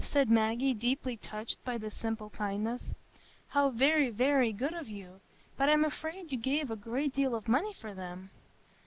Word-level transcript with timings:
said 0.03 0.31
Maggie, 0.31 0.73
deeply 0.73 1.15
touched 1.15 1.63
by 1.63 1.77
this 1.77 1.95
simple 1.95 2.31
kindness. 2.31 2.81
"How 3.49 3.69
very, 3.69 4.09
very 4.09 4.51
good 4.51 4.73
of 4.73 4.89
you! 4.89 5.21
But 5.57 5.69
I'm 5.69 5.85
afraid 5.85 6.31
you 6.31 6.39
gave 6.39 6.71
a 6.71 6.75
great 6.75 7.13
deal 7.13 7.35
of 7.35 7.47
money 7.47 7.71
for 7.79 7.93
them." 7.93 8.31